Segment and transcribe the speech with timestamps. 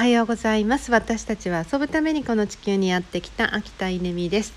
[0.00, 0.90] はようございます。
[0.90, 4.54] 私たちは遊ぶためにこの地球にやってきた秋田稲美です、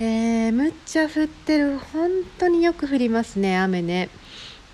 [0.00, 1.78] えー、むっちゃ降ってる。
[1.78, 4.08] 本当によく降りますね雨ね。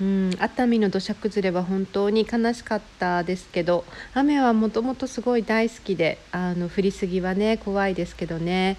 [0.03, 8.79] うん熱海の土砂崩れは本当に悲しかったですけど雨はもともとすごい大好きであの降りすぎはね怖いですけどね、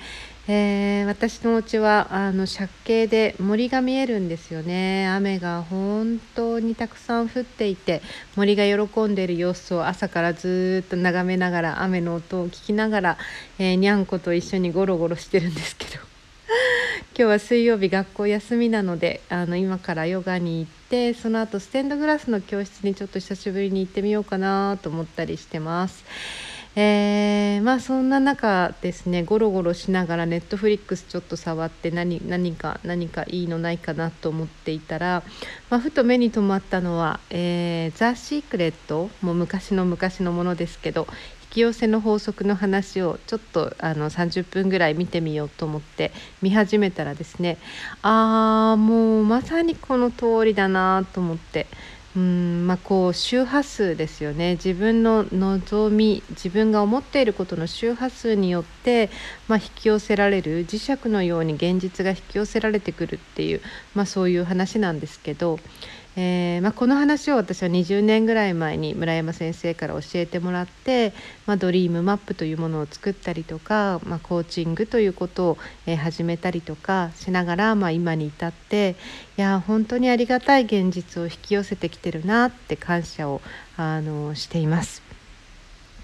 [0.50, 5.08] えー、私のお家はあの借景で森が見えるんですよね。
[5.08, 8.02] 雨が本当にたくさん降っていて
[8.36, 13.18] 森が喜んでいる様子を朝からずっと眺めながら雨の音を聞きながら、
[13.60, 16.13] えー、にゃんこと一緒にゴロゴロしてるんですけど。
[17.16, 26.04] 今日は水曜日学校休みなのであの今からヨガに行ってその後ステンドグラスの教室にちょっと久しぶりに行ってみようかなと思ったりしてます。
[26.76, 35.22] えー、まあそんな中ですねゴロゴロしながらネットフリックスちょっと触って何何か何かいいのないかなと思っていたら、
[35.70, 41.08] まあ、ふと目に留まったのは「えー、ザ・シークレット」も昔の昔のものですけど
[41.54, 47.58] き寄せの法則の話をちょっとあの30分ぐらい見てみようと思って見始めたらですね
[48.02, 51.68] あーもうまさにこの通りだなと思って
[52.16, 54.54] うんまあ、こう周波数ですよね。
[54.54, 59.10] 自分の望み自分が思っていることの周波数によって、
[59.48, 63.62] まあ、引き寄せられる磁石のように現実が引き寄せられてくるっていう、
[63.96, 65.58] まあ、そういう話なんですけど
[66.16, 71.12] えー、まあ、この話を私は20年ぐらい前に村山先生から教えてもらって、
[71.48, 75.58] まあ、ドリームマップというものを作ったりとか、まあ、コーチングということを、
[75.88, 78.96] え、始めたりとかしながら、ま今に至って
[79.38, 83.42] いや本当にありがたい現実を引き寄せてきてるなって感謝を
[83.76, 85.02] あのしています。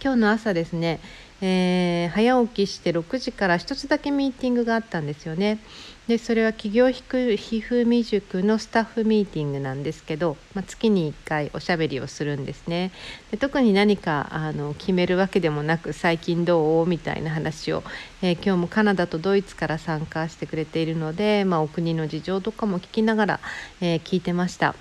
[0.01, 0.99] 今日の朝ですね
[1.41, 5.59] えー、早起きして6時から1つだけミーティングがあったんですよね。
[6.07, 12.91] でそれは企業ひふみ塾のスタッフミーティングなんですけど、まあ、月に1回おしゃべりをするんですね。
[13.29, 16.87] で特に何かあの決めるわけでもなく最近どう？
[16.87, 17.83] みたいな話を、
[18.23, 23.39] えー、今日もカナダとドイツから参加してくれているので、まあ、お国の事情とかも聞きながら、
[23.79, 24.73] えー、聞いてました。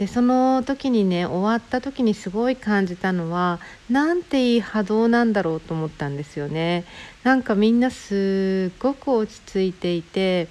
[0.00, 6.86] でその時にね終わった時にすごい感じたのはなんていい波動なんだろうと思ったんですよね。
[7.22, 10.48] なんかみんなすっごく落ち着いていて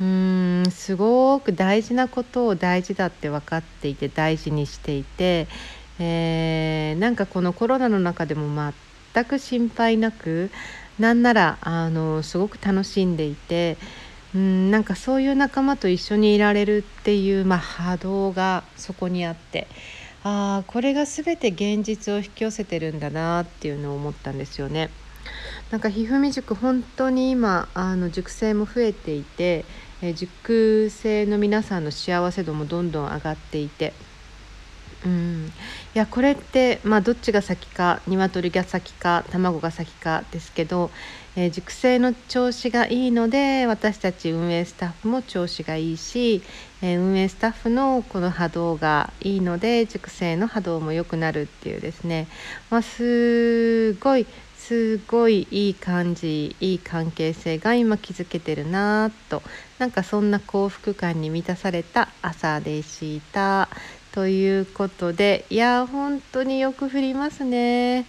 [0.00, 5.46] うーんすごく大事なことを大事だって分かっていて大事にしていて、
[6.00, 8.48] えー、なんかこのコロナの中でも
[9.14, 10.50] 全く心配なく
[10.98, 13.76] なんならあのすごく楽しんでいて。
[14.34, 19.68] うんなんかそういう仲間と一緒にいられるっていう、まあ、波動がそこにあって
[20.22, 24.90] ああこれが全て現実を引き寄せてるんだなっていうのを思ったんですよね。
[25.70, 29.64] なんかひふみ塾本当に今あの塾生も増えていて、
[30.00, 33.92] え塾生の皆さんの幸せ度もどんどん上がっていて。
[35.04, 35.52] うん、
[35.94, 40.90] いやこれって、まあ、どっちが先か鶏が先か卵が先かですけど
[41.40, 46.42] えー、熟成の調子がいいので私たち運営スタッフも調子がいいし、
[46.82, 52.26] えー、運営スタッフのこの波動がいいので熟成の波動も良くなるっていうですね、
[52.70, 54.26] まあ、すごい
[54.56, 59.40] すごいいい感じいい関係性が今築けてるなと。
[59.78, 63.68] なんかそんな幸福感に満たされた朝でした。
[64.18, 68.04] ということでいや本当によく降りますね。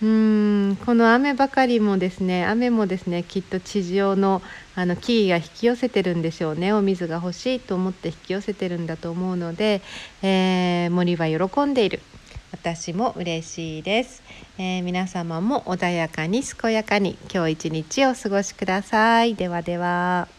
[0.00, 4.40] うんこの雨ばかりもですね雨もですねきっと地上の
[4.76, 6.72] あの木々が引き寄せてるんでしょうね。
[6.72, 9.82] お水が欲しいと思って引き寄せてるんだと思うので、
[10.22, 12.02] えー、森は喜んでいる。
[12.52, 14.22] 私も嬉しいです、
[14.58, 19.34] えー、皆様も穏やかに健やかに今日一日お過ごしください。
[19.34, 20.37] ではでは。